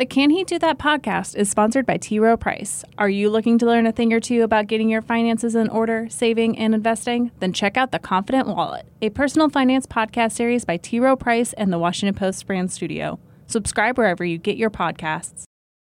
[0.00, 2.18] The Can He Do That podcast is sponsored by T.
[2.18, 2.86] Rowe Price.
[2.96, 6.08] Are you looking to learn a thing or two about getting your finances in order,
[6.08, 7.32] saving, and investing?
[7.38, 11.00] Then check out The Confident Wallet, a personal finance podcast series by T.
[11.00, 13.18] Rowe Price and the Washington Post brand studio.
[13.46, 15.42] Subscribe wherever you get your podcasts.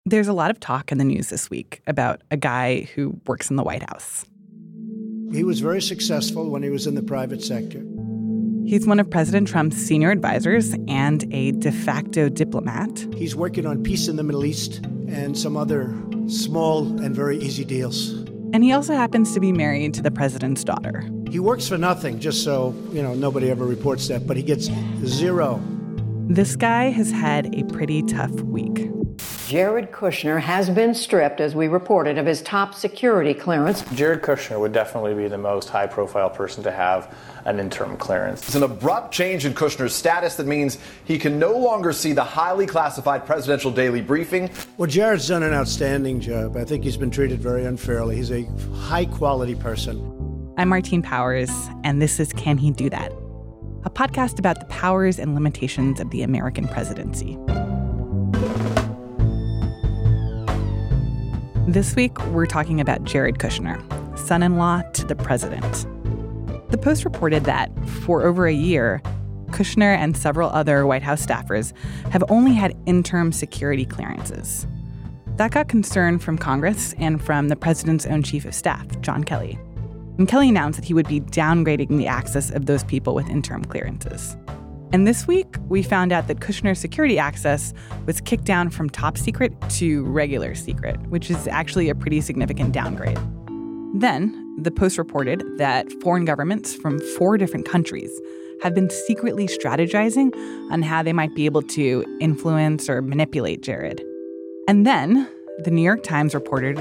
[0.05, 3.49] There's a lot of talk in the news this week about a guy who works
[3.49, 4.25] in the White House.
[5.31, 7.81] He was very successful when he was in the private sector.
[8.65, 13.05] He's one of President Trump's senior advisors and a de facto diplomat.
[13.15, 15.93] He's working on peace in the Middle East and some other
[16.27, 18.11] small and very easy deals.
[18.53, 21.03] And he also happens to be married to the president's daughter.
[21.29, 24.69] He works for nothing, just so, you know, nobody ever reports that, but he gets
[25.03, 25.61] zero.
[26.29, 28.89] This guy has had a pretty tough week.
[29.47, 33.83] Jared Kushner has been stripped, as we reported, of his top security clearance.
[33.93, 37.13] Jared Kushner would definitely be the most high profile person to have
[37.45, 38.41] an interim clearance.
[38.47, 42.23] It's an abrupt change in Kushner's status that means he can no longer see the
[42.23, 44.49] highly classified presidential daily briefing.
[44.77, 46.55] Well, Jared's done an outstanding job.
[46.55, 48.15] I think he's been treated very unfairly.
[48.15, 50.53] He's a high quality person.
[50.57, 51.51] I'm Martine Powers,
[51.83, 53.11] and this is Can He Do That?
[53.85, 57.37] A podcast about the powers and limitations of the American presidency.
[61.67, 63.79] This week, we're talking about Jared Kushner,
[64.19, 65.87] son in law to the president.
[66.69, 69.01] The Post reported that for over a year,
[69.47, 71.71] Kushner and several other White House staffers
[72.11, 74.67] have only had interim security clearances.
[75.37, 79.57] That got concern from Congress and from the president's own chief of staff, John Kelly.
[80.17, 83.63] And Kelly announced that he would be downgrading the access of those people with interim
[83.63, 84.35] clearances.
[84.93, 87.73] And this week, we found out that Kushner's security access
[88.05, 92.73] was kicked down from top secret to regular secret, which is actually a pretty significant
[92.73, 93.17] downgrade.
[93.95, 98.11] Then, the Post reported that foreign governments from four different countries
[98.61, 100.31] have been secretly strategizing
[100.71, 103.99] on how they might be able to influence or manipulate Jared.
[104.67, 105.27] And then,
[105.63, 106.77] the New York Times reported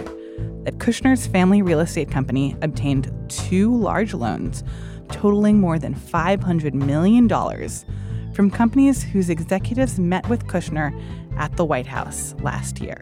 [0.65, 4.63] that Kushner's family real estate company obtained two large loans
[5.09, 7.27] totaling more than $500 million
[8.35, 10.93] from companies whose executives met with Kushner
[11.37, 13.01] at the White House last year.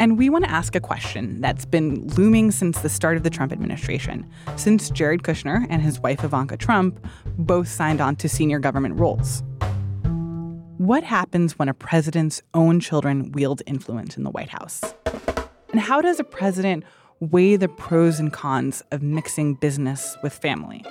[0.00, 3.30] And we want to ask a question that's been looming since the start of the
[3.30, 4.24] Trump administration,
[4.56, 7.04] since Jared Kushner and his wife Ivanka Trump
[7.36, 9.42] both signed on to senior government roles.
[10.76, 14.94] What happens when a president's own children wield influence in the White House?
[15.72, 16.84] And how does a president
[17.18, 20.84] weigh the pros and cons of mixing business with family?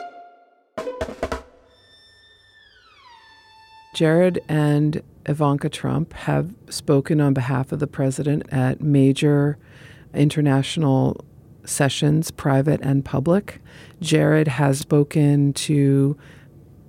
[3.97, 9.58] Jared and Ivanka Trump have spoken on behalf of the president at major
[10.13, 11.25] international
[11.66, 13.59] sessions, private and public.
[14.00, 16.16] Jared has spoken to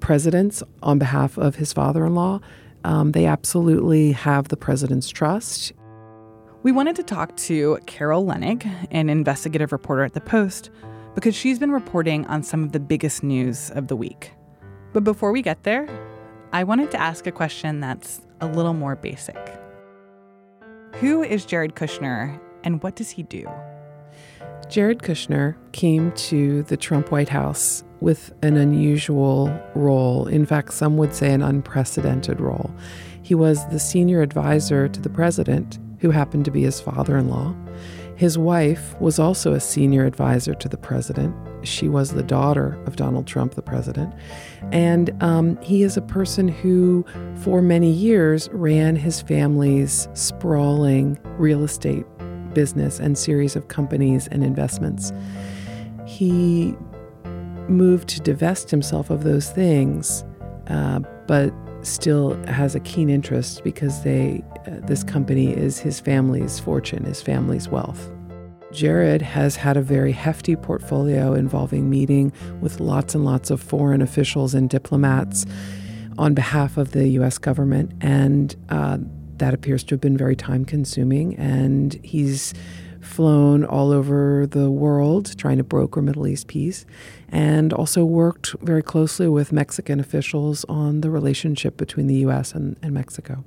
[0.00, 2.40] presidents on behalf of his father in law.
[2.84, 5.72] Um, they absolutely have the president's trust.
[6.62, 10.68] We wanted to talk to Carol Leonnig, an investigative reporter at The Post,
[11.14, 14.32] because she's been reporting on some of the biggest news of the week.
[14.92, 15.88] But before we get there,
[16.52, 19.36] I wanted to ask a question that's a little more basic.
[20.94, 23.46] Who is Jared Kushner and what does he do?
[24.68, 30.26] Jared Kushner came to the Trump White House with an unusual role.
[30.26, 32.70] In fact, some would say an unprecedented role.
[33.22, 37.28] He was the senior advisor to the president, who happened to be his father in
[37.28, 37.54] law.
[38.18, 41.36] His wife was also a senior advisor to the president.
[41.62, 44.12] She was the daughter of Donald Trump, the president.
[44.72, 47.06] And um, he is a person who,
[47.36, 52.04] for many years, ran his family's sprawling real estate
[52.54, 55.12] business and series of companies and investments.
[56.04, 56.74] He
[57.68, 60.24] moved to divest himself of those things,
[60.66, 60.98] uh,
[61.28, 67.04] but still has a keen interest because they uh, this company is his family's fortune,
[67.04, 68.10] his family's wealth.
[68.72, 74.02] Jared has had a very hefty portfolio involving meeting with lots and lots of foreign
[74.02, 75.46] officials and diplomats
[76.18, 77.38] on behalf of the U.S.
[77.38, 78.98] government, and uh,
[79.38, 81.36] that appears to have been very time consuming.
[81.36, 82.52] And he's
[83.08, 86.86] flown all over the world trying to broker Middle East peace,
[87.28, 92.52] and also worked very closely with Mexican officials on the relationship between the U.S.
[92.52, 93.44] and, and Mexico.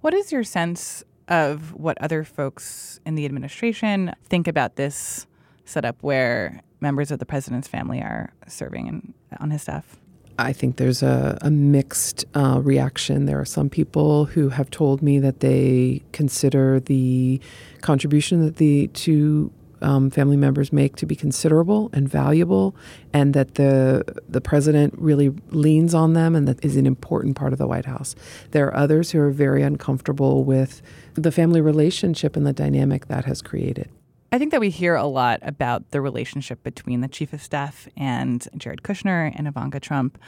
[0.00, 5.26] What is your sense of what other folks in the administration think about this
[5.64, 9.96] setup where members of the president's family are serving in, on his staff?
[10.38, 13.26] I think there's a, a mixed uh, reaction.
[13.26, 17.40] There are some people who have told me that they consider the
[17.82, 22.74] contribution that the two um, family members make to be considerable and valuable,
[23.12, 27.52] and that the the president really leans on them, and that is an important part
[27.52, 28.16] of the White House.
[28.52, 30.82] There are others who are very uncomfortable with
[31.14, 33.90] the family relationship and the dynamic that has created.
[34.34, 37.86] I think that we hear a lot about the relationship between the chief of staff
[37.96, 40.18] and Jared Kushner and Ivanka Trump.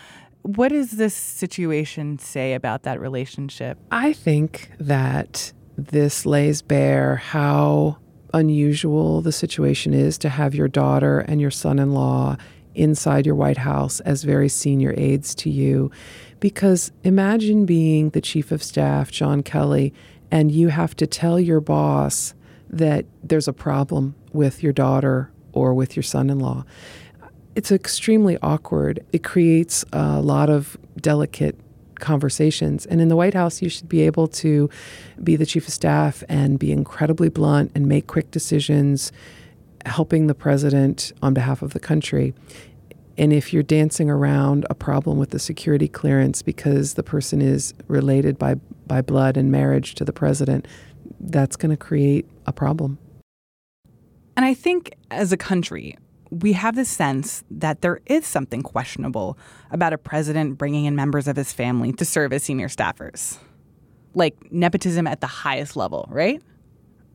[0.43, 3.79] What does this situation say about that relationship?
[3.91, 7.99] I think that this lays bare how
[8.33, 12.37] unusual the situation is to have your daughter and your son in law
[12.77, 15.91] inside your White House as very senior aides to you.
[16.39, 19.93] Because imagine being the chief of staff, John Kelly,
[20.31, 22.35] and you have to tell your boss
[22.79, 26.65] that there's a problem with your daughter or with your son in law.
[27.55, 29.05] It's extremely awkward.
[29.13, 31.59] It creates a lot of delicate
[31.99, 32.85] conversations.
[32.87, 34.69] And in the White House, you should be able to
[35.23, 39.13] be the chief of staff and be incredibly blunt and make quick decisions,
[39.87, 42.35] helping the president on behalf of the country.
[43.19, 47.73] And if you're dancing around a problem with the security clearance because the person is
[47.89, 48.57] related by,
[48.87, 50.69] by blood and marriage to the president,
[51.21, 52.99] that's going to create a problem.
[54.37, 55.97] And I think as a country,
[56.31, 59.39] we have this sense that there is something questionable
[59.71, 63.39] about a president bringing in members of his family to serve as senior staffers.
[64.15, 66.43] Like nepotism at the highest level, right?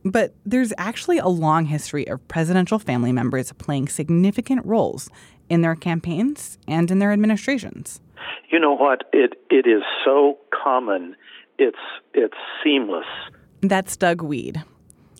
[0.04, 5.08] But there's actually a long history of presidential family members playing significant roles
[5.48, 8.00] in their campaigns and in their administrations.
[8.50, 9.04] You know what?
[9.12, 11.16] It it is so common.
[11.58, 11.78] It's
[12.14, 13.06] it's seamless.
[13.62, 14.64] That's Doug Wead.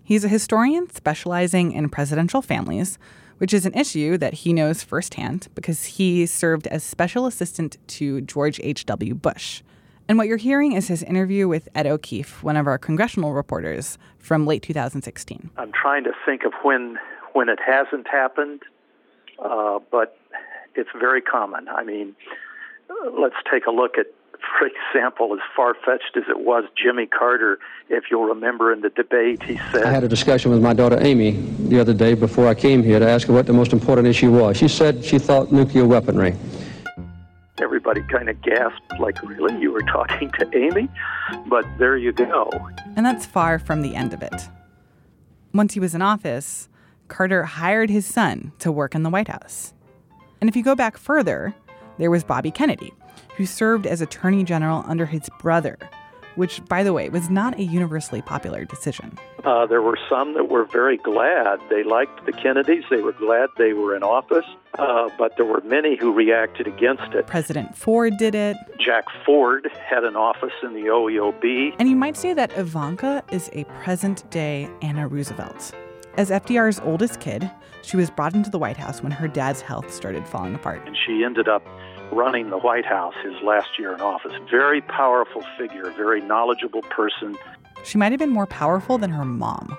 [0.03, 2.99] He's a historian specializing in presidential families,
[3.39, 8.21] which is an issue that he knows firsthand because he served as special assistant to
[8.23, 9.15] George H.W.
[9.15, 9.63] Bush.
[10.09, 13.97] And what you're hearing is his interview with Ed O'Keefe, one of our congressional reporters
[14.19, 15.51] from late 2016.
[15.57, 16.99] I'm trying to think of when
[17.35, 18.63] when it hasn't happened,
[19.39, 20.19] uh, but
[20.75, 21.69] it's very common.
[21.69, 22.17] I mean,
[23.17, 24.07] let's take a look at
[24.59, 27.59] for example, as far fetched as it was, Jimmy Carter,
[27.89, 29.85] if you'll remember in the debate, he said.
[29.85, 31.33] I had a discussion with my daughter Amy
[31.69, 34.31] the other day before I came here to ask her what the most important issue
[34.31, 34.57] was.
[34.57, 36.35] She said she thought nuclear weaponry.
[37.61, 39.61] Everybody kind of gasped, like, really?
[39.61, 40.89] You were talking to Amy?
[41.47, 42.51] But there you go.
[42.97, 44.49] And that's far from the end of it.
[45.55, 46.69] Once he was in office,
[47.09, 49.75] Carter hired his son to work in the White House.
[50.41, 51.55] And if you go back further,
[51.99, 52.93] there was Bobby Kennedy,
[53.37, 55.79] who served as Attorney General under his brother,
[56.35, 59.19] which, by the way, was not a universally popular decision.
[59.45, 61.59] Uh, there were some that were very glad.
[61.69, 62.85] They liked the Kennedys.
[62.91, 64.45] They were glad they were in office.
[64.79, 67.27] Uh, but there were many who reacted against it.
[67.27, 68.57] President Ford did it.
[68.79, 71.75] Jack Ford had an office in the OEOB.
[71.79, 75.75] And you might say that Ivanka is a present day Anna Roosevelt.
[76.17, 77.51] As FDR's oldest kid,
[77.83, 80.87] she was brought into the White House when her dad's health started falling apart.
[80.87, 81.67] And she ended up
[82.13, 84.33] running the White House his last year in office.
[84.51, 87.37] Very powerful figure, very knowledgeable person.
[87.85, 89.77] She might have been more powerful than her mom.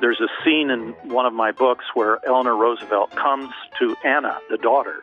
[0.00, 3.50] There's a scene in one of my books where Eleanor Roosevelt comes
[3.80, 5.02] to Anna, the daughter,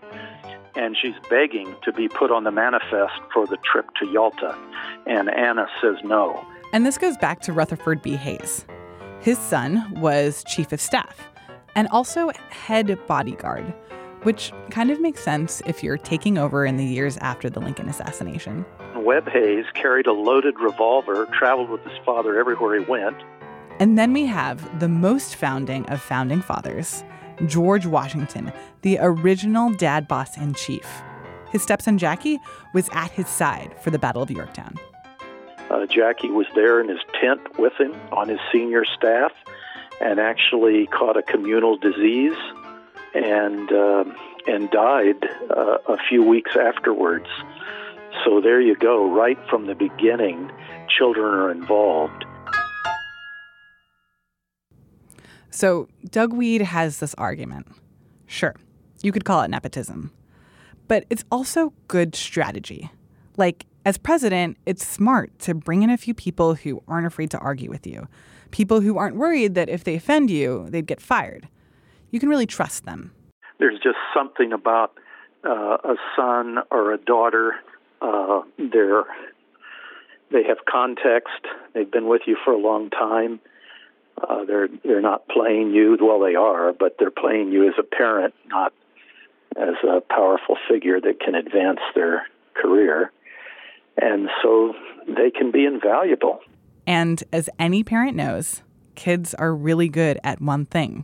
[0.76, 4.58] and she's begging to be put on the manifest for the trip to Yalta.
[5.06, 6.46] And Anna says no.
[6.74, 8.16] And this goes back to Rutherford B.
[8.16, 8.66] Hayes.
[9.20, 11.30] His son was chief of staff
[11.76, 13.74] and also head bodyguard
[14.26, 17.88] which kind of makes sense if you're taking over in the years after the Lincoln
[17.88, 18.66] assassination.
[18.96, 23.16] Webb Hayes carried a loaded revolver, traveled with his father everywhere he went.
[23.80, 27.04] And then we have the most founding of founding fathers,
[27.46, 30.88] George Washington, the original dad boss in chief.
[31.52, 32.40] His stepson Jackie
[32.74, 34.76] was at his side for the Battle of Yorktown.
[35.70, 39.34] Uh, Jackie was there in his tent with him on his senior staff
[40.02, 42.38] and actually caught a communal disease
[43.16, 44.04] and uh,
[44.48, 47.28] and died uh, a few weeks afterwards.
[48.24, 49.10] So there you go.
[49.10, 50.52] Right from the beginning,
[50.88, 52.26] children are involved.
[55.50, 57.68] So Doug Wead has this argument.
[58.28, 58.56] Sure,
[59.02, 60.12] you could call it nepotism,
[60.88, 62.92] but it's also good strategy.
[63.38, 67.38] Like as president, it's smart to bring in a few people who aren't afraid to
[67.38, 68.08] argue with you,
[68.52, 71.48] people who aren't worried that if they offend you, they'd get fired
[72.16, 73.12] you can really trust them.
[73.60, 74.94] There's just something about
[75.44, 77.56] uh, a son or a daughter.
[78.02, 79.04] Uh, they're
[80.32, 81.42] they have context.
[81.74, 83.42] They've been with you for a long time.
[84.18, 85.98] Uh, they're they're not playing you.
[86.00, 88.72] Well, they are, but they're playing you as a parent, not
[89.58, 93.12] as a powerful figure that can advance their career.
[94.02, 94.74] And so
[95.06, 96.40] they can be invaluable.
[96.88, 98.64] And as any parent knows,
[98.96, 101.04] kids are really good at one thing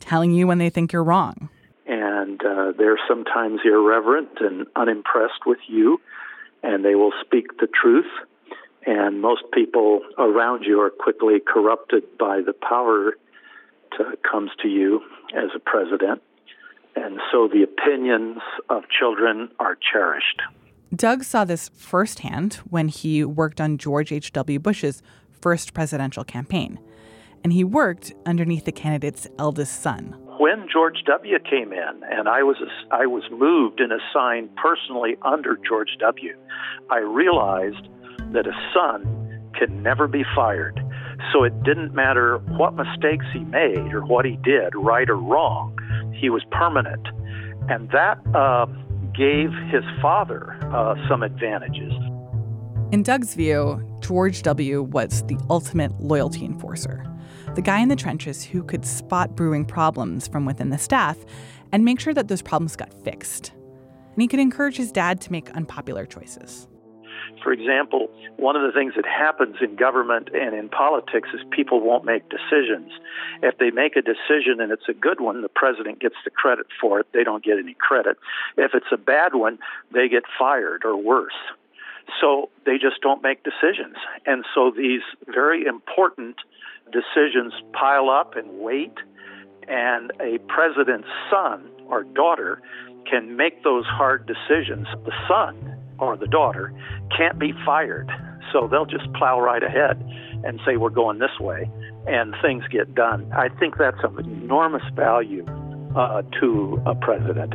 [0.00, 1.48] telling you when they think you're wrong.
[1.86, 6.00] And uh, they're sometimes irreverent and unimpressed with you,
[6.62, 8.10] and they will speak the truth.
[8.86, 13.12] And most people around you are quickly corrupted by the power
[13.98, 15.02] that comes to you
[15.34, 16.22] as a president.
[16.96, 18.38] And so the opinions
[18.68, 20.42] of children are cherished.
[20.94, 24.58] Doug saw this firsthand when he worked on George H.W.
[24.58, 25.02] Bush's
[25.40, 26.78] first presidential campaign.
[27.42, 30.16] And he worked underneath the candidate's eldest son.
[30.38, 31.38] When George W.
[31.38, 32.56] came in, and I was
[32.90, 36.34] I was moved and assigned personally under George W.,
[36.90, 37.88] I realized
[38.32, 40.80] that a son can never be fired.
[41.32, 45.76] So it didn't matter what mistakes he made or what he did, right or wrong,
[46.18, 47.06] he was permanent.
[47.68, 48.66] And that uh,
[49.14, 51.92] gave his father uh, some advantages.
[52.92, 54.82] In Doug's view, George W.
[54.82, 57.06] was the ultimate loyalty enforcer,
[57.54, 61.16] the guy in the trenches who could spot brewing problems from within the staff
[61.70, 63.52] and make sure that those problems got fixed.
[64.12, 66.66] And he could encourage his dad to make unpopular choices.
[67.44, 71.80] For example, one of the things that happens in government and in politics is people
[71.80, 72.90] won't make decisions.
[73.40, 76.66] If they make a decision and it's a good one, the president gets the credit
[76.80, 77.06] for it.
[77.14, 78.16] They don't get any credit.
[78.56, 79.60] If it's a bad one,
[79.92, 81.38] they get fired or worse.
[82.20, 83.96] So they just don't make decisions.
[84.26, 86.36] And so these very important
[86.92, 88.94] decisions pile up and wait,
[89.68, 92.60] and a president's son or daughter
[93.08, 94.86] can make those hard decisions.
[95.04, 96.72] The son or the daughter
[97.16, 98.10] can't be fired.
[98.52, 100.02] So they'll just plow right ahead
[100.44, 101.70] and say, we're going this way,
[102.06, 103.30] and things get done.
[103.32, 105.44] I think that's of enormous value
[105.96, 107.54] uh, to a president.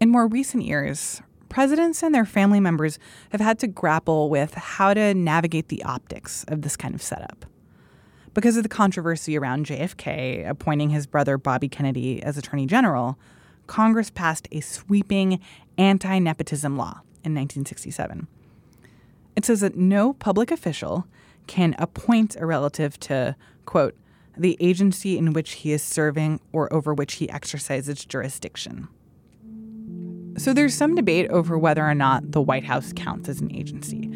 [0.00, 1.20] In more recent years,
[1.54, 2.98] presidents and their family members
[3.30, 7.46] have had to grapple with how to navigate the optics of this kind of setup.
[8.34, 13.16] Because of the controversy around JFK appointing his brother Bobby Kennedy as Attorney General,
[13.68, 15.38] Congress passed a sweeping
[15.78, 18.26] anti nepotism law in 1967.
[19.36, 21.06] It says that no public official
[21.46, 23.94] can appoint a relative to, quote,
[24.36, 28.88] the agency in which he is serving or over which he exercises jurisdiction.
[30.36, 34.10] So there's some debate over whether or not the White House counts as an agency.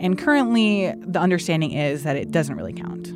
[0.00, 3.12] And currently, the understanding is that it doesn't really count.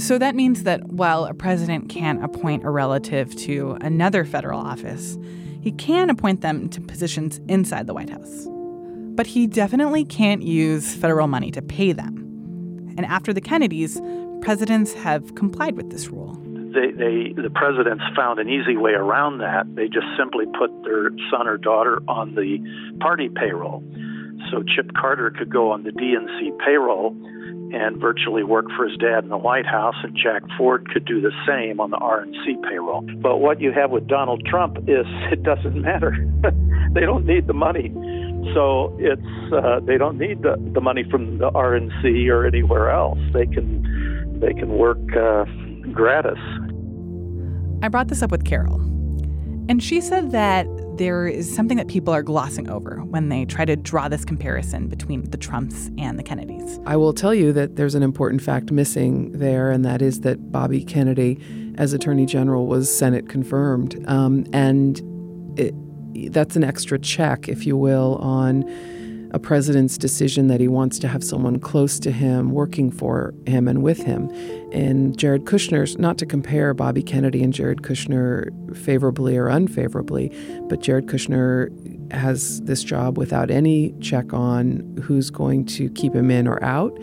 [0.00, 5.18] So that means that while a president can't appoint a relative to another federal office,
[5.60, 8.48] he can appoint them to positions inside the White House
[9.14, 12.18] but he definitely can't use federal money to pay them.
[12.96, 14.00] And after the Kennedys,
[14.40, 16.41] presidents have complied with this rule.
[16.72, 19.64] They, they, the presidents found an easy way around that.
[19.74, 22.58] They just simply put their son or daughter on the
[23.00, 23.82] party payroll.
[24.50, 27.14] So Chip Carter could go on the DNC payroll
[27.72, 31.20] and virtually work for his dad in the White House, and Jack Ford could do
[31.20, 33.02] the same on the RNC payroll.
[33.22, 36.14] But what you have with Donald Trump is it doesn't matter.
[36.92, 37.90] they don't need the money.
[38.54, 43.18] So it's uh, they don't need the, the money from the RNC or anywhere else.
[43.32, 45.44] They can they can work uh,
[45.92, 46.38] gratis.
[47.82, 48.76] I brought this up with Carol,
[49.68, 50.66] and she said that
[50.98, 54.88] there is something that people are glossing over when they try to draw this comparison
[54.88, 56.78] between the Trumps and the Kennedys.
[56.86, 60.52] I will tell you that there's an important fact missing there, and that is that
[60.52, 61.38] Bobby Kennedy,
[61.76, 65.00] as Attorney General, was Senate confirmed, um, and
[65.58, 65.74] it,
[66.32, 68.62] that's an extra check, if you will, on
[69.32, 73.66] a president's decision that he wants to have someone close to him working for him
[73.66, 74.30] and with him.
[74.72, 80.30] And Jared Kushner's, not to compare Bobby Kennedy and Jared Kushner favorably or unfavorably,
[80.68, 81.70] but Jared Kushner
[82.12, 86.96] has this job without any check on who's going to keep him in or out.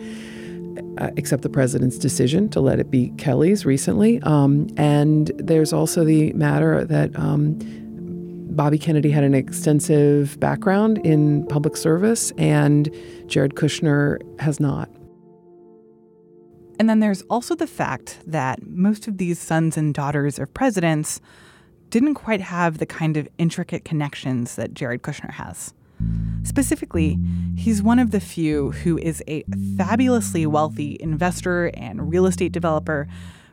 [0.98, 4.20] Uh, except the president's decision to let it be Kelly's recently.
[4.22, 7.58] Um, and there's also the matter that um,
[8.50, 12.92] Bobby Kennedy had an extensive background in public service, and
[13.26, 14.90] Jared Kushner has not.
[16.78, 21.20] And then there's also the fact that most of these sons and daughters of presidents
[21.90, 25.74] didn't quite have the kind of intricate connections that Jared Kushner has.
[26.42, 27.18] Specifically,
[27.56, 29.44] he's one of the few who is a
[29.76, 33.06] fabulously wealthy investor and real estate developer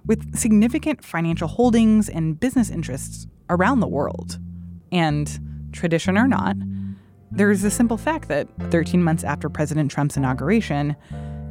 [0.05, 4.39] with significant financial holdings and business interests around the world.
[4.91, 5.39] And
[5.72, 6.56] tradition or not,
[7.32, 10.96] there is the simple fact that 13 months after President Trump's inauguration,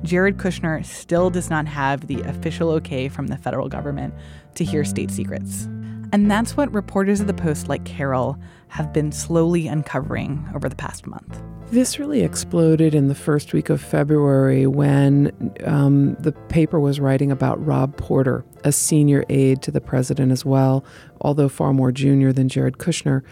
[0.02, 4.14] Jared Kushner still does not have the official okay from the federal government
[4.55, 5.64] to hear state secrets.
[6.12, 8.38] And that's what reporters of the Post like Carol
[8.69, 11.43] have been slowly uncovering over the past month.
[11.70, 17.32] This really exploded in the first week of February when um, the paper was writing
[17.32, 20.85] about Rob Porter, a senior aide to the president as well,
[21.20, 23.23] although far more junior than Jared Kushner,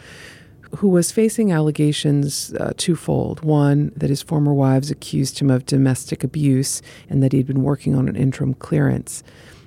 [0.79, 3.45] who was facing allegations uh, twofold.
[3.45, 7.95] One, that his former wives accused him of domestic abuse and that he'd been working
[7.95, 9.23] on an interim clearance.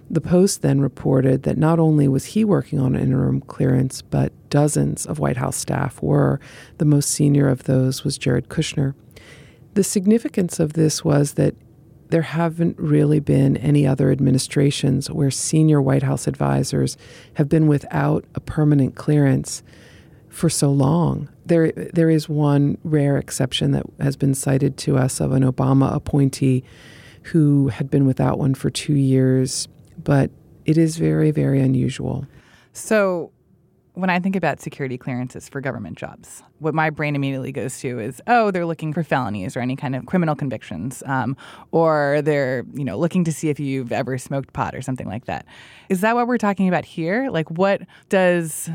[0.10, 5.06] The Post then reported that not only was he working on interim clearance, but dozens
[5.06, 6.40] of White House staff were.
[6.78, 8.94] The most senior of those was Jared Kushner.
[9.74, 11.56] The significance of this was that
[12.10, 16.98] there haven't really been any other administrations where senior White House advisors
[17.34, 19.62] have been without a permanent clearance
[20.30, 21.28] for so long.
[21.46, 25.94] There, there is one rare exception that has been cited to us of an Obama
[25.94, 26.64] appointee
[27.24, 29.68] who had been without one for two years
[30.04, 30.32] but
[30.66, 32.28] it is very, very unusual.
[32.74, 33.32] So,
[33.94, 38.00] when I think about security clearances for government jobs, what my brain immediately goes to
[38.00, 41.36] is, oh, they're looking for felonies or any kind of criminal convictions, um,
[41.72, 45.26] or they're you know looking to see if you've ever smoked pot or something like
[45.26, 45.48] that.
[45.90, 47.32] Is that what we're talking about here?
[47.32, 48.70] Like, what does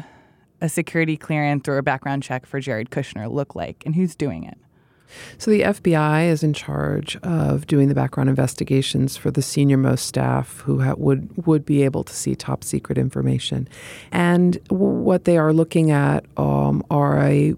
[0.61, 4.43] a security clearance or a background check for Jared Kushner look like, and who's doing
[4.43, 4.59] it?
[5.39, 10.07] So the FBI is in charge of doing the background investigations for the senior most
[10.07, 13.69] staff who ha- would would be able to see top secret information,
[14.11, 17.55] and w- what they are looking at um, are a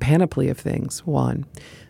[0.00, 1.06] panoply of things.
[1.06, 1.46] One.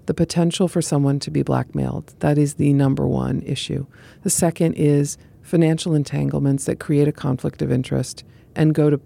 [0.07, 2.15] The potential for someone to be blackmailed.
[2.21, 3.87] That is the number one issue.
[4.23, 8.25] The second is financial entanglements that create a conflict of interest
[8.57, 8.99] and go to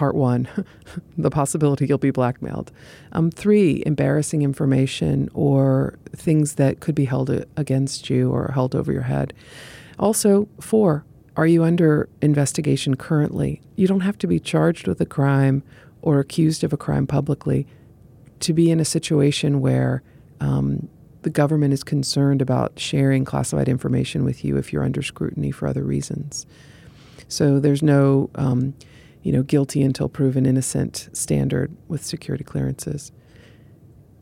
[0.00, 0.48] part one,
[1.18, 2.72] the possibility you'll be blackmailed.
[3.12, 7.28] Um, three, embarrassing information or things that could be held
[7.58, 9.34] against you or held over your head.
[9.98, 11.04] Also, four,
[11.36, 13.60] are you under investigation currently?
[13.76, 15.62] You don't have to be charged with a crime
[16.00, 17.66] or accused of a crime publicly
[18.38, 20.02] to be in a situation where
[20.40, 20.88] um,
[21.20, 25.68] the government is concerned about sharing classified information with you if you're under scrutiny for
[25.68, 26.46] other reasons.
[27.28, 28.72] So there's no um,
[29.22, 33.12] you know, guilty until proven innocent standard with security clearances.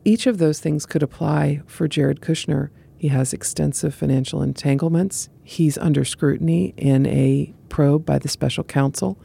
[0.05, 2.69] Each of those things could apply for Jared Kushner.
[2.97, 5.29] He has extensive financial entanglements.
[5.43, 9.17] He's under scrutiny in a probe by the special counsel.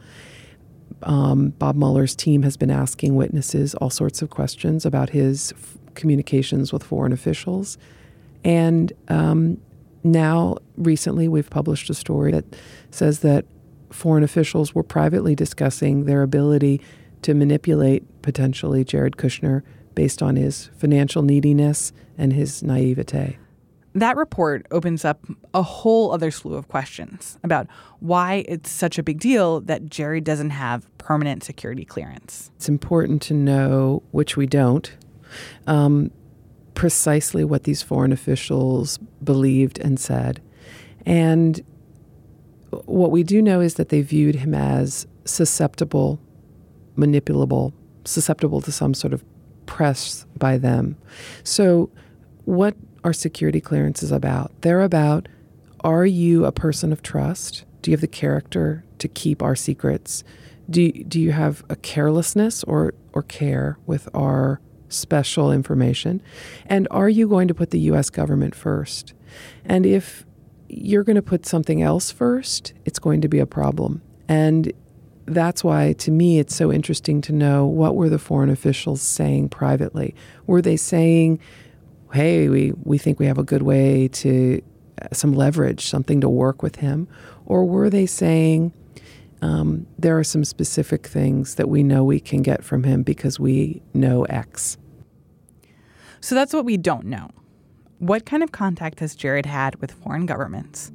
[1.03, 5.77] Um, Bob Mueller's team has been asking witnesses all sorts of questions about his f-
[5.93, 7.77] communications with foreign officials.
[8.43, 9.59] And um,
[10.03, 12.45] now, recently, we've published a story that
[12.91, 13.45] says that
[13.95, 16.81] foreign officials were privately discussing their ability
[17.21, 19.63] to manipulate potentially Jared Kushner
[19.95, 23.37] based on his financial neediness and his naivete.
[23.93, 27.67] That report opens up a whole other slew of questions about
[28.01, 32.51] why it's such a big deal that Jared doesn't have permanent security clearance.
[32.57, 34.91] It's important to know, which we don't,
[35.65, 36.11] um,
[36.73, 40.41] precisely what these foreign officials believed and said.
[41.05, 41.63] And
[42.85, 46.19] what we do know is that they viewed him as susceptible,
[46.97, 47.73] manipulable,
[48.05, 49.23] susceptible to some sort of
[49.65, 50.97] press by them.
[51.43, 51.89] So,
[52.45, 54.51] what are security clearances about?
[54.61, 55.27] They're about
[55.81, 57.63] are you a person of trust?
[57.81, 60.23] Do you have the character to keep our secrets?
[60.67, 64.59] Do, do you have a carelessness or, or care with our
[64.89, 66.23] special information?
[66.65, 69.13] And are you going to put the US government first?
[69.63, 70.24] And if
[70.67, 74.01] you're going to put something else first, it's going to be a problem.
[74.27, 74.71] And
[75.25, 79.49] that's why, to me, it's so interesting to know what were the foreign officials saying
[79.49, 80.13] privately.
[80.45, 81.39] Were they saying,
[82.13, 84.61] "Hey, we we think we have a good way to
[85.01, 87.07] uh, some leverage, something to work with him,"
[87.45, 88.71] or were they saying?
[89.41, 93.39] Um, there are some specific things that we know we can get from him because
[93.39, 94.77] we know X.
[96.19, 97.29] So that's what we don't know.
[97.99, 100.91] What kind of contact has Jared had with foreign governments?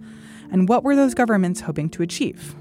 [0.52, 2.54] And what were those governments hoping to achieve?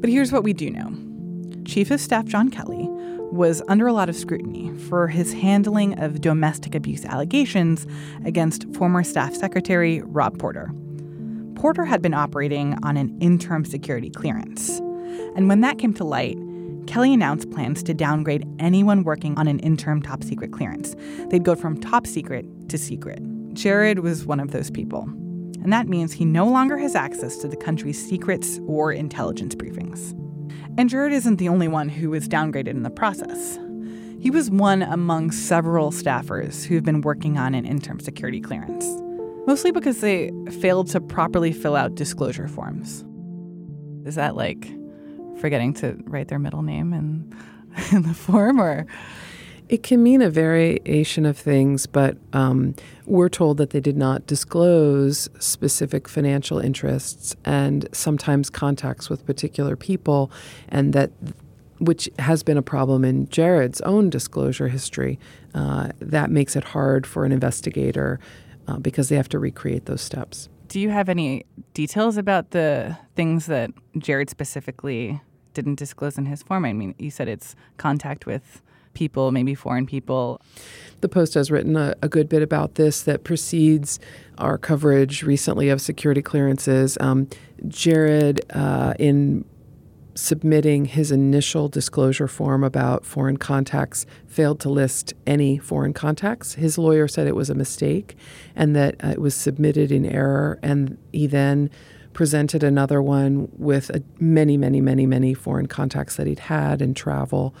[0.00, 2.86] But here's what we do know Chief of Staff John Kelly
[3.32, 7.84] was under a lot of scrutiny for his handling of domestic abuse allegations
[8.24, 10.70] against former Staff Secretary Rob Porter.
[11.56, 14.78] Porter had been operating on an interim security clearance.
[15.34, 16.38] And when that came to light,
[16.86, 20.94] Kelly announced plans to downgrade anyone working on an interim top secret clearance.
[21.30, 23.20] They'd go from top secret to secret.
[23.54, 25.02] Jared was one of those people.
[25.62, 30.12] And that means he no longer has access to the country's secrets or intelligence briefings.
[30.78, 33.58] And Jared isn't the only one who was downgraded in the process.
[34.20, 38.86] He was one among several staffers who've been working on an interim security clearance,
[39.46, 43.04] mostly because they failed to properly fill out disclosure forms.
[44.06, 44.70] Is that like
[45.38, 47.34] forgetting to write their middle name in,
[47.92, 48.86] in the form, or
[49.68, 54.26] it can mean a variation of things, but um, we're told that they did not
[54.26, 60.30] disclose specific financial interests and sometimes contacts with particular people,
[60.68, 61.10] and that
[61.78, 65.18] which has been a problem in Jared's own disclosure history.
[65.54, 68.18] Uh, that makes it hard for an investigator
[68.68, 70.48] uh, because they have to recreate those steps.
[70.68, 71.44] Do you have any
[71.74, 75.20] details about the things that Jared specifically
[75.56, 76.64] didn't disclose in his form?
[76.64, 78.62] I mean, you said it's contact with
[78.94, 80.40] people, maybe foreign people.
[81.00, 83.98] The Post has written a, a good bit about this that precedes
[84.38, 86.96] our coverage recently of security clearances.
[87.00, 87.28] Um,
[87.68, 89.44] Jared, uh, in
[90.14, 96.54] submitting his initial disclosure form about foreign contacts failed to list any foreign contacts.
[96.54, 98.16] His lawyer said it was a mistake
[98.54, 101.70] and that uh, it was submitted in error, and he then
[102.16, 106.94] presented another one with a, many, many, many, many foreign contacts that he'd had in
[106.94, 107.54] travel.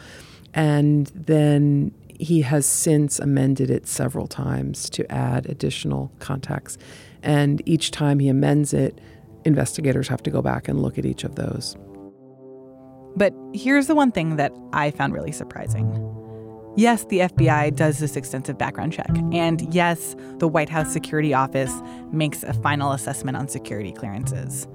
[0.54, 6.78] And then he has since amended it several times to add additional contacts.
[7.22, 8.98] And each time he amends it,
[9.44, 11.76] investigators have to go back and look at each of those.
[13.14, 15.86] But here's the one thing that I found really surprising.
[16.76, 19.10] Yes, the FBI does this extensive background check.
[19.32, 21.72] And yes, the White House Security Office
[22.12, 24.68] makes a final assessment on security clearances.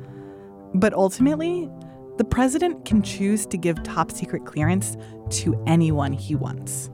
[0.74, 1.70] But ultimately,
[2.18, 4.98] the president can choose to give top secret clearance
[5.30, 6.90] to anyone he wants.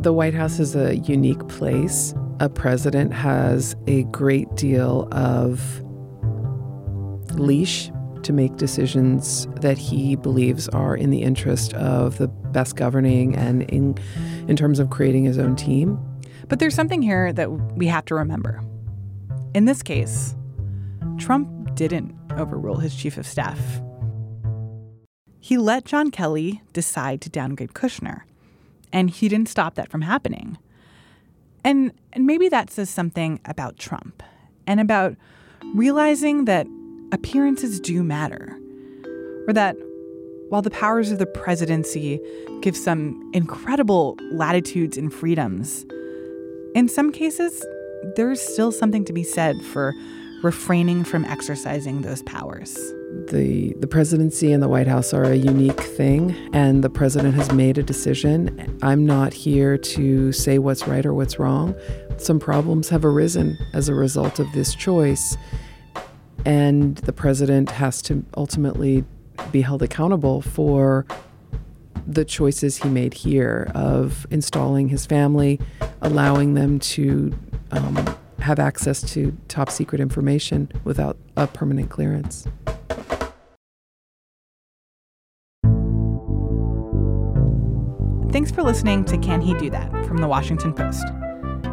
[0.00, 2.14] The White House is a unique place.
[2.40, 5.82] A president has a great deal of
[7.38, 7.90] leash
[8.22, 13.62] to make decisions that he believes are in the interest of the best governing and
[13.64, 13.96] in,
[14.48, 15.98] in terms of creating his own team.
[16.48, 18.62] But there's something here that we have to remember.
[19.54, 20.34] In this case,
[21.18, 23.60] Trump didn't overrule his chief of staff.
[25.38, 28.22] He let John Kelly decide to downgrade Kushner,
[28.92, 30.58] and he didn't stop that from happening.
[31.64, 34.22] And, and maybe that says something about Trump
[34.66, 35.16] and about
[35.74, 36.66] realizing that
[37.12, 38.58] appearances do matter.
[39.46, 39.76] Or that
[40.50, 42.20] while the powers of the presidency
[42.60, 45.86] give some incredible latitudes and freedoms,
[46.74, 47.64] in some cases,
[48.16, 49.94] there's still something to be said for
[50.42, 52.74] refraining from exercising those powers.
[53.28, 57.52] The, the presidency and the White House are a unique thing, and the president has
[57.52, 58.78] made a decision.
[58.82, 61.74] I'm not here to say what's right or what's wrong.
[62.16, 65.36] Some problems have arisen as a result of this choice,
[66.44, 69.04] and the president has to ultimately
[69.52, 71.06] be held accountable for
[72.06, 75.60] the choices he made here of installing his family,
[76.02, 77.32] allowing them to
[77.72, 82.46] um, have access to top secret information without a permanent clearance.
[88.32, 91.04] Thanks for listening to Can He Do That from the Washington Post.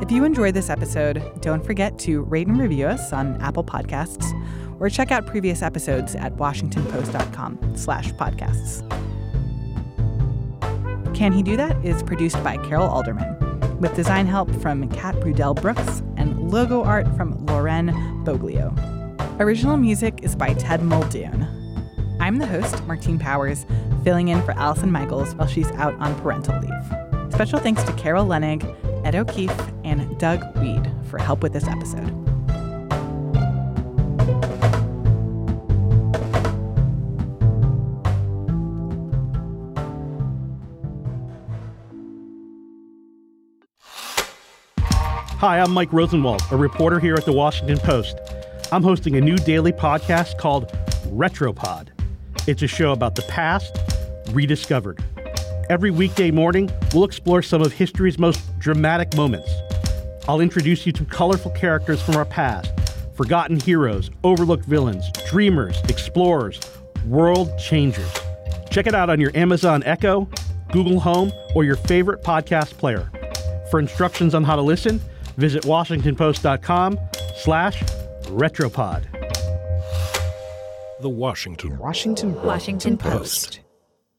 [0.02, 4.26] If you enjoyed this episode, don't forget to rate and review us on Apple Podcasts
[4.80, 8.84] or check out previous episodes at washingtonpost.com slash podcasts.
[11.16, 15.60] Can He Do That is produced by Carol Alderman, with design help from Kat Brudell
[15.60, 17.90] Brooks and logo art from Lauren
[18.24, 18.72] Boglio.
[19.40, 21.48] Original music is by Ted Muldoon.
[22.20, 23.66] I'm the host, Martine Powers,
[24.04, 27.34] filling in for Allison Michaels while she's out on parental leave.
[27.34, 28.64] Special thanks to Carol Leonnig,
[29.06, 32.27] Ed O'Keefe, and Doug Wead for help with this episode.
[45.40, 48.18] Hi, I'm Mike Rosenwald, a reporter here at the Washington Post.
[48.72, 50.72] I'm hosting a new daily podcast called
[51.10, 51.90] Retropod.
[52.48, 53.78] It's a show about the past
[54.32, 55.00] rediscovered.
[55.70, 59.48] Every weekday morning, we'll explore some of history's most dramatic moments.
[60.28, 62.72] I'll introduce you to colorful characters from our past,
[63.16, 66.60] forgotten heroes, overlooked villains, dreamers, explorers,
[67.06, 68.12] world changers.
[68.72, 70.28] Check it out on your Amazon Echo,
[70.72, 73.12] Google Home, or your favorite podcast player.
[73.70, 75.00] For instructions on how to listen,
[75.38, 77.00] visit washingtonpost.com
[77.38, 77.82] slash
[78.26, 79.04] retropod.
[81.02, 83.62] The Washington Washington Washington Post.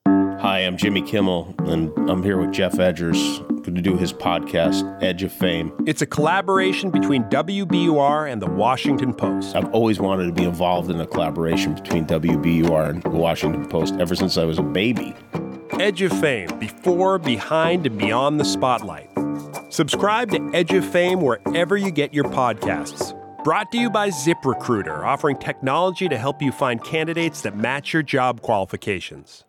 [0.07, 5.03] Hi, I'm Jimmy Kimmel, and I'm here with Geoff Edgers, going to do his podcast,
[5.03, 5.73] Edge of Fame.
[5.85, 9.57] It's a collaboration between WBUR and the Washington Post.
[9.57, 13.97] I've always wanted to be involved in a collaboration between WBUR and the Washington Post
[13.99, 15.17] ever since I was a baby.
[15.73, 19.11] Edge of Fame, before, behind, and beyond the spotlight.
[19.71, 23.15] Subscribe to Edge of Fame wherever you get your podcasts.
[23.45, 28.03] Brought to you by ZipRecruiter, offering technology to help you find candidates that match your
[28.03, 29.45] job qualifications.